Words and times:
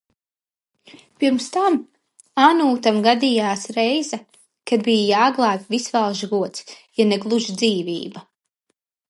Pirms 1.23 1.49
tam 1.55 1.75
Anūtam 2.45 2.97
gadījās 3.09 3.67
reize, 3.75 4.19
kad 4.73 4.87
bija 4.89 5.05
jāglābj 5.21 5.69
Visvalža 5.77 6.31
gods, 6.33 6.67
ja 7.03 7.09
ne 7.13 7.23
gluži 7.29 7.59
dzīvība. 7.63 8.27